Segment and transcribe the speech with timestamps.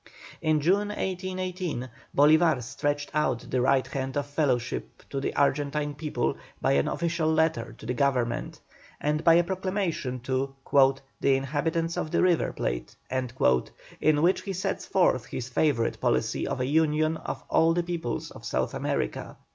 [0.41, 6.37] In June, 1818, Bolívar stretched out the right hand of fellowship to the Argentine people
[6.59, 8.59] by an official letter to the Government,
[8.99, 10.55] and by a proclamation to
[11.19, 16.59] "the inhabitants of the River Plate," in which he sets forth his favourite policy of
[16.59, 19.37] a union of all the peoples of South America.